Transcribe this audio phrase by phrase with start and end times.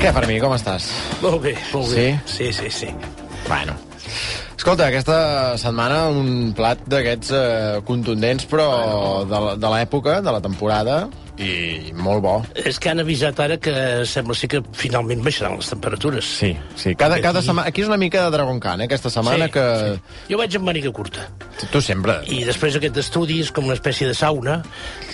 [0.00, 0.86] Què, Fermí, com estàs?
[1.20, 1.96] Molt bé, molt Sí?
[1.96, 2.20] bé.
[2.24, 2.88] Sí, sí, sí.
[3.48, 3.74] Bueno.
[4.56, 10.40] Escolta, aquesta setmana un plat d'aquests eh, contundents, però de, la- de l'època, de la
[10.44, 11.08] temporada,
[11.40, 12.34] i molt bo.
[12.68, 13.72] És que han avisat ara que
[14.08, 16.24] sembla ser que finalment baixaran les temperatures.
[16.40, 16.94] Sí, sí.
[16.94, 17.68] Cada, Aquí- cada setmana...
[17.68, 19.66] Aquí és una mica de Dragon Khan, eh, aquesta setmana, Sí, que...
[19.96, 20.32] sí.
[20.34, 21.28] Jo vaig amb màniga curta.
[21.72, 22.18] Tu sempre...
[22.28, 24.62] I després aquest estudi és com una espècie de sauna.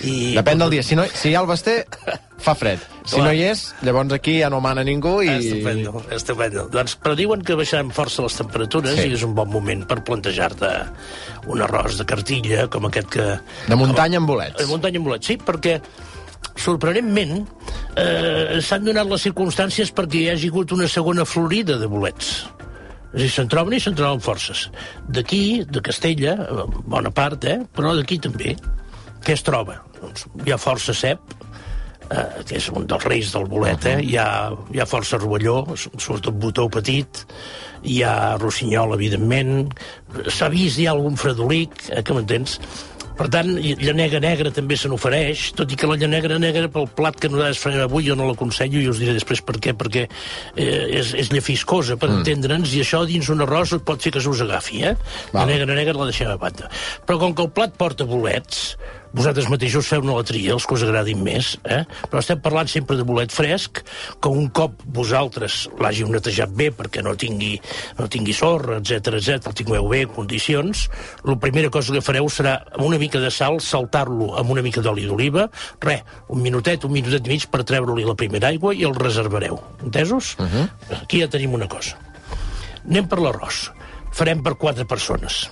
[0.03, 0.33] I...
[0.35, 0.83] Depèn del dia.
[0.83, 1.85] Si, no, si hi ha el basté,
[2.37, 2.81] fa fred.
[3.07, 3.25] Si Clar.
[3.25, 5.29] no hi és, llavors aquí ja no mana ningú i...
[5.37, 6.65] Estupendo, estupendo.
[6.73, 9.07] Doncs, però diuen que baixaran força les temperatures Sí.
[9.09, 10.71] i és un bon moment per plantejar-te
[11.47, 13.25] un arròs de cartilla com aquest que...
[13.67, 14.59] De muntanya amb bolets.
[14.59, 15.79] De muntanya amb bolets, sí, perquè
[16.57, 17.39] sorprenentment
[17.97, 22.45] eh, s'han donat les circumstàncies perquè hi hagi hagut una segona florida de bolets.
[23.13, 24.67] És a dir, se'n troben i se'n troben forces.
[25.09, 27.61] D'aquí, de Castella, eh, bona part, eh?
[27.73, 28.57] però d'aquí també.
[29.23, 29.79] Què es troba?
[29.97, 31.33] Doncs hi ha força cep,
[32.09, 33.97] eh, que és un dels reis del bolet, eh?
[34.03, 34.27] hi, ha,
[34.73, 37.25] hi ha força rovelló, sobretot botó petit,
[37.87, 39.73] hi ha rossinyol, evidentment,
[40.27, 42.59] s'ha vist, hi ha algun fredolic, eh, que m'entens?
[43.17, 43.47] Per tant,
[43.81, 47.61] llanega negra també se n'ofereix, tot i que la llanega negra pel plat que nosaltres
[47.63, 51.31] farem avui jo no l'aconsello i us diré després per què, perquè eh, és, és
[51.33, 52.19] llefiscosa, per mm.
[52.21, 54.93] entendre'ns, i això dins un arròs pot fer que s'us agafi, eh?
[55.31, 55.41] Val.
[55.41, 56.69] La negra negra la deixem a banda.
[57.09, 58.69] Però com que el plat porta bolets,
[59.15, 61.83] vosaltres mateixos feu una la tria, els que us agradin més, eh?
[62.09, 63.83] però estem parlant sempre de bolet fresc,
[64.21, 67.55] que un cop vosaltres l'hàgiu netejat bé perquè no tingui,
[67.99, 70.87] no tingui sorra, etc etc, el tingueu bé condicions,
[71.27, 74.83] la primera cosa que fareu serà amb una mica de sal saltar-lo amb una mica
[74.85, 75.47] d'oli d'oliva,
[75.83, 76.03] res,
[76.33, 79.59] un minutet, un minutet i mig per treure-li la primera aigua i el reservareu.
[79.83, 80.35] Entesos?
[80.39, 81.01] Uh -huh.
[81.01, 81.97] Aquí ja tenim una cosa.
[82.87, 83.71] Anem per l'arròs.
[84.11, 85.49] Farem per quatre persones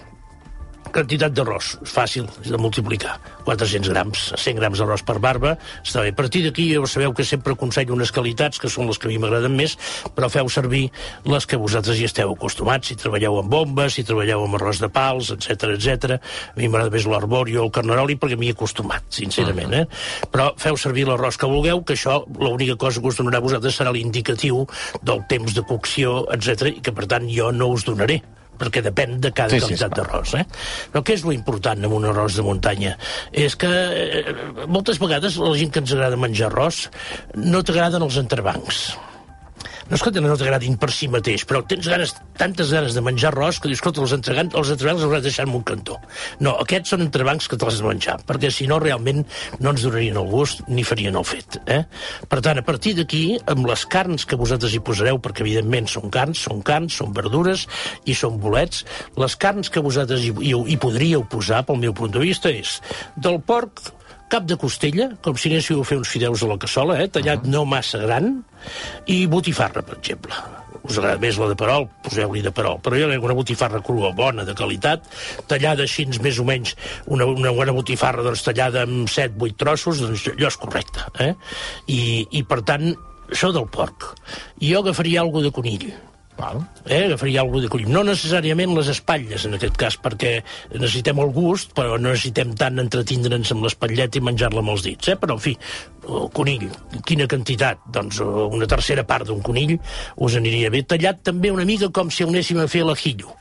[0.95, 3.17] quantitat d'arròs, és fàcil, és de multiplicar.
[3.45, 6.13] 400 grams, 100 grams d'arròs per barba, està bé.
[6.13, 9.11] A partir d'aquí ja sabeu que sempre aconsello unes qualitats, que són les que a
[9.11, 9.75] mi m'agraden més,
[10.16, 10.88] però feu servir
[11.29, 14.89] les que vosaltres hi esteu acostumats, si treballeu amb bombes, si treballeu amb arròs de
[14.89, 16.19] pals, etc etc.
[16.53, 19.85] A mi m'agrada més l'arbori o el carnaroli perquè m'hi he acostumat, sincerament, eh?
[20.31, 23.77] Però feu servir l'arròs que vulgueu, que això l'única cosa que us donarà a vosaltres
[23.77, 24.63] serà l'indicatiu
[25.03, 28.22] del temps de cocció, etc i que per tant jo no us donaré
[28.59, 30.07] perquè depèn de cada Sí, sí, sí, qualitat esclar.
[30.07, 30.33] d'arròs.
[30.39, 30.45] Eh?
[30.93, 32.95] Però què és lo important en un arròs de muntanya?
[33.31, 34.35] És que eh,
[34.67, 36.85] moltes vegades la gent que ens agrada menjar arròs
[37.35, 38.85] no t'agraden els entrebancs.
[39.85, 43.29] No és que no t'agradin per si mateix, però tens ganes, tantes ganes de menjar
[43.29, 46.00] arròs que dius, escolta, els entrebancs, els entrebancs els hauràs de deixar en un cantó.
[46.41, 49.22] No, aquests són entrebancs que te'ls has de menjar, perquè si no realment
[49.59, 51.59] no ens donarien el gust ni farien el fet.
[51.69, 51.84] Eh?
[52.31, 56.09] Per tant, a partir d'aquí, amb les carns que vosaltres hi posareu, perquè evidentment són
[56.13, 57.68] carns, són carns, són verdures
[58.09, 58.88] i són bolets,
[59.22, 62.79] les carns que vosaltres hi, hi, hi podríeu posar, pel meu punt de vista, és
[63.22, 63.85] del porc,
[64.35, 67.07] cap de costella, com si anéssiu a fer uns fideus a la cassola, eh?
[67.07, 67.53] tallat uh -huh.
[67.53, 68.44] no massa gran,
[69.07, 70.34] i botifarra, per exemple.
[70.85, 72.78] Us agrada més la de perol, poseu-li de perol.
[72.84, 75.01] Però jo una botifarra crua bona, de qualitat,
[75.47, 76.75] tallada així, més o menys,
[77.06, 81.00] una, una bona botifarra doncs, tallada amb 7-8 trossos, doncs allò és correcte.
[81.19, 81.34] Eh?
[81.88, 82.95] I, I, per tant,
[83.31, 84.13] això del porc.
[84.62, 85.94] Jo agafaria alguna de conill,
[86.38, 86.62] Val.
[86.85, 87.91] eh, agafaria alguna de conill.
[87.91, 90.34] No necessàriament les espatlles, en aquest cas, perquè
[90.73, 95.07] necessitem el gust, però no necessitem tant entretindre'ns amb l'espatlleta i menjar-la amb els dits,
[95.13, 95.16] eh?
[95.22, 95.56] Però, en fi,
[96.06, 96.68] el conill,
[97.07, 97.88] quina quantitat?
[97.95, 98.28] Doncs eh,
[98.59, 99.78] una tercera part d'un conill
[100.18, 100.84] us aniria bé.
[100.84, 103.31] Tallat també una mica com si anéssim a fer l'ajillo.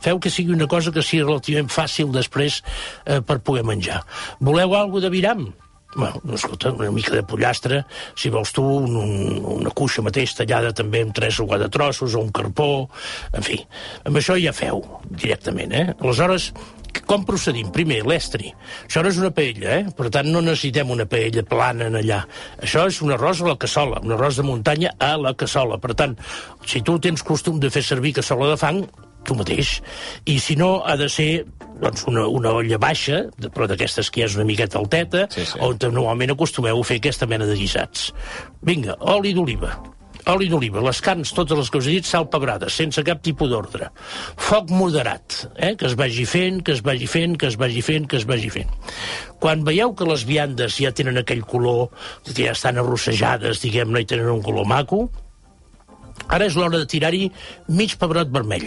[0.00, 2.62] Feu que sigui una cosa que sigui relativament fàcil després
[3.04, 4.02] eh, per poder menjar.
[4.40, 5.46] Voleu alguna de viram?
[5.94, 7.84] Bueno, no, escolta, una mica de pollastre,
[8.18, 12.14] si vols tu, un, un, una cuixa mateix tallada també amb tres o quatre trossos,
[12.14, 12.88] o un carpó,
[13.32, 13.60] en fi.
[14.04, 15.86] Amb això ja feu, directament, eh?
[16.00, 16.50] Aleshores,
[17.02, 17.70] com procedim?
[17.74, 18.52] Primer, l'estri.
[18.86, 19.94] Això no és una paella, eh?
[19.96, 22.20] Per tant, no necessitem una paella plana en allà.
[22.62, 25.80] Això és un arròs a la cassola, un arròs de muntanya a la cassola.
[25.82, 26.14] Per tant,
[26.66, 28.84] si tu tens costum de fer servir cassola de fang,
[29.24, 29.78] tu mateix.
[30.30, 31.30] I si no, ha de ser
[31.80, 33.24] doncs, una, una olla baixa,
[33.54, 35.58] però d'aquestes que ja és una miqueta alteta, Sí, sí.
[35.64, 38.12] on normalment acostumeu a fer aquesta mena de guisats.
[38.62, 39.74] Vinga, oli d'oliva.
[40.32, 43.50] oli d'oliva, les carns, totes les que us he dit, sal pebrada, sense cap tipus
[43.50, 43.90] d'ordre.
[44.40, 45.74] Foc moderat, eh?
[45.76, 48.48] que es vagi fent, que es vagi fent, que es vagi fent, que es vagi
[48.48, 48.70] fent.
[49.42, 51.90] Quan veieu que les viandes ja tenen aquell color,
[52.24, 55.10] que ja estan arrossejades, diguem-ne, i tenen un color maco,
[56.28, 57.28] ara és l'hora de tirar-hi
[57.68, 58.64] mig pebrot vermell.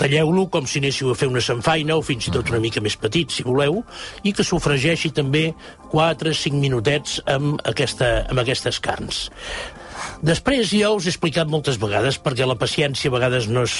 [0.00, 2.96] Talleu-lo com si anéssiu a fer una sanfaina o fins i tot una mica més
[2.98, 3.82] petit, si voleu,
[4.26, 5.46] i que sofregeixi també
[5.92, 9.28] 4-5 minutets amb, aquesta, amb aquestes carns.
[10.24, 13.74] Després ja us he explicat moltes vegades, perquè la paciència a vegades no és,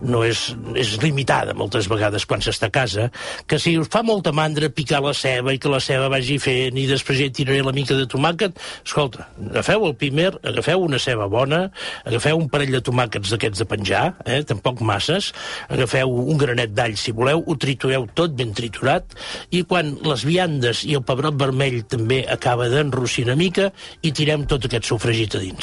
[0.00, 0.46] no és,
[0.80, 3.08] és limitada moltes vegades quan s'està a casa,
[3.46, 6.78] que si us fa molta mandra picar la ceba i que la ceba vagi fent
[6.80, 11.28] i després hi tiraré la mica de tomàquet, escolta, agafeu el pimer, agafeu una ceba
[11.30, 11.66] bona,
[12.08, 15.32] agafeu un parell de tomàquets d'aquests de penjar, eh, tampoc masses,
[15.68, 19.16] agafeu un granet d'all si voleu, ho tritureu tot ben triturat,
[19.52, 23.70] i quan les viandes i el pebrot vermell també acaba d'enrossir una mica,
[24.00, 25.59] i tirem tot aquest sofregit a dins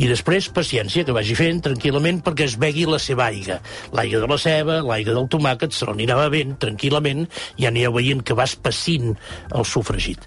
[0.00, 3.58] i després paciència, que vagi fent tranquil·lament perquè es begui la seva aigua.
[3.96, 7.26] L'aigua de la ceba, l'aigua del tomàquet, se l'anirà bevent tranquil·lament
[7.60, 9.12] i anireu veient que va espessint
[9.52, 10.24] el sofregit.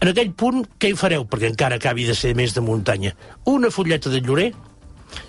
[0.00, 3.12] En aquell punt, què hi fareu perquè encara acabi de ser més de muntanya?
[3.52, 4.50] Una fulleta de llorer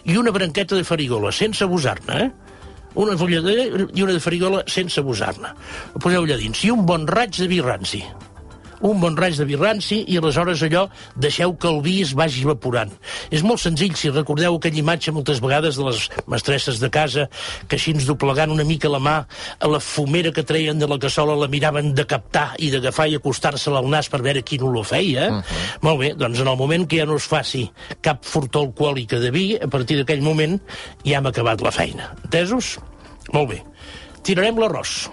[0.07, 2.31] i una branqueta de farigola, sense abusar-ne, eh?
[3.03, 5.49] Una fulleta i una de farigola sense abusar-ne.
[5.93, 6.61] Ho poseu allà dins.
[6.61, 8.03] I un bon raig de vi ranci
[8.83, 10.83] un bon raig de vi ranci i aleshores allò
[11.15, 12.91] deixeu que el vi es vagi evaporant.
[13.31, 17.29] És molt senzill, si recordeu aquella imatge moltes vegades de les mestresses de casa
[17.67, 20.99] que així ens doblegant una mica la mà a la fumera que treien de la
[20.99, 24.85] cassola la miraven de captar i d'agafar i acostar-se-la al nas per veure quin olor
[24.85, 25.29] feia.
[25.29, 25.63] Uh -huh.
[25.81, 27.71] Molt bé, doncs en el moment que ja no es faci
[28.01, 30.59] cap furtó alcohòlica de vi, a partir d'aquell moment
[31.05, 32.13] ja hem acabat la feina.
[32.23, 32.79] Entesos?
[33.31, 33.63] Molt bé.
[34.23, 35.09] Tirarem l'arròs.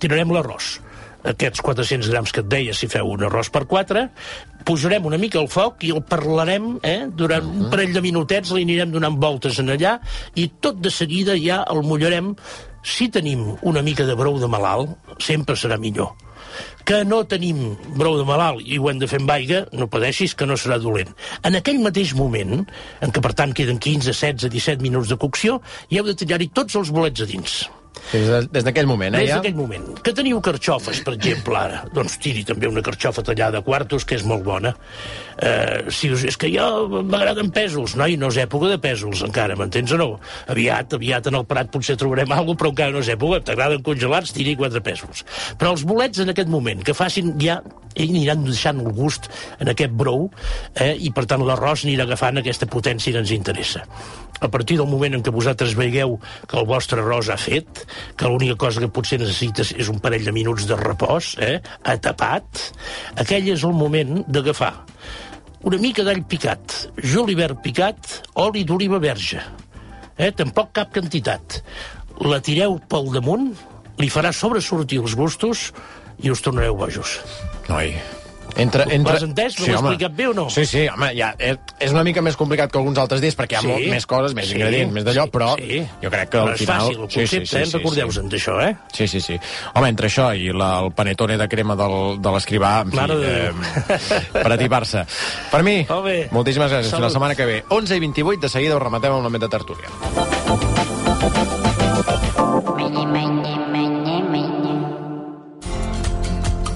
[0.00, 0.87] Tirarem l'arròs
[1.32, 4.04] aquests 400 grams que et deia, si feu un arròs per 4,
[4.68, 7.64] posarem una mica al foc i el parlarem eh, durant uh -huh.
[7.64, 9.98] un parell de minutets, li anirem donant voltes en allà
[10.34, 12.34] i tot de seguida ja el mullarem.
[12.82, 16.14] Si tenim una mica de brou de malalt, sempre serà millor
[16.84, 20.34] que no tenim brou de malalt i ho hem de fer amb aigua, no pateixis
[20.34, 21.10] que no serà dolent.
[21.44, 22.64] En aquell mateix moment,
[23.04, 25.60] en què per tant queden 15, 16, 17 minuts de cocció,
[25.90, 27.68] hi heu de tallar-hi tots els bolets a dins.
[28.08, 29.38] Des, d'aquell moment, eh, Des ja?
[29.38, 29.88] d'aquell moment.
[30.04, 31.82] Que teniu carxofes, per exemple, ara?
[31.92, 34.74] Doncs tiri també una carxofa tallada a quartos, que és molt bona.
[35.38, 37.94] Uh, si us, és que jo m'agraden pèsols.
[38.00, 40.08] Noi, no és època de pèsols encara, m'entens o no?
[40.50, 43.42] Aviat, aviat en el Prat potser trobarem alguna però encara no és època.
[43.44, 45.24] T'agraden congelats, tiri quatre pèsols.
[45.60, 47.60] Però els bolets en aquest moment, que facin ja
[47.98, 50.28] ells aniran deixant el gust en aquest brou
[50.78, 53.84] eh, i per tant l'arròs anirà agafant aquesta potència que ens interessa.
[54.40, 57.84] A partir del moment en què vosaltres veigueu que el vostre arròs ha fet,
[58.16, 62.68] que l'única cosa que potser necessites és un parell de minuts de repòs, eh, atapat,
[63.16, 64.74] aquell és el moment d'agafar
[65.66, 69.40] una mica d'all picat, julivert picat, oli d'oliva verge.
[70.18, 71.62] Eh, tampoc cap quantitat.
[72.22, 73.50] La tireu pel damunt,
[73.98, 75.68] li farà sobresortir els gustos
[76.22, 77.18] i us tornareu bojos.
[77.68, 77.94] Noi,
[78.56, 79.12] Entre, entre...
[79.14, 79.58] L'has entès?
[79.60, 79.90] Me l'he home.
[79.92, 80.48] explicat bé o no?
[80.50, 83.54] Sí, sí, home, ja, és, és una mica més complicat que alguns altres dies perquè
[83.54, 83.68] hi ha Sí.
[83.70, 85.82] molt més coses, més Sí, ingredients, més d'allò, sí, però sí.
[86.02, 86.80] jo crec que Però al és final...
[86.80, 87.68] fàcil, el concepte, eh?
[87.78, 88.72] Recordeu-se'n d'això, eh?
[88.92, 89.38] Sí, sí, sí.
[89.74, 93.20] Home, entre això i la, el panetone de crema del, de l'escrivà, en fi, Mare
[93.22, 95.04] eh, per atipar-se.
[95.52, 96.18] Per mi, bé.
[96.32, 96.90] moltíssimes gràcies.
[96.90, 97.18] Fins la Salut.
[97.20, 97.62] setmana que ve.
[97.68, 99.92] 11 i 28, de seguida ho rematem amb la de tertúlia.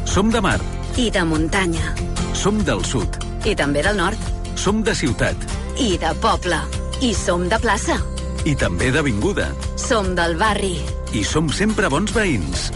[0.04, 0.60] Som de mar,
[0.96, 1.94] I de muntanya.
[2.34, 3.08] som del sud,
[3.44, 4.18] I també del nord.
[4.54, 5.36] som de ciutat
[5.78, 6.58] I de poble.
[7.00, 7.96] I som de plaça.
[8.44, 9.52] i també d'avinguda.
[9.76, 10.80] Som del barri.
[11.12, 12.70] I som sempre bons veïns.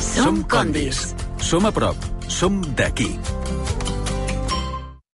[0.00, 1.14] Som condis.
[1.38, 1.96] Som a prop.
[2.28, 3.18] Som d'aquí.